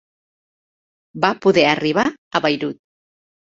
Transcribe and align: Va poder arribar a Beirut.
Va 1.27 1.31
poder 1.45 1.67
arribar 1.75 2.07
a 2.11 2.43
Beirut. 2.49 2.83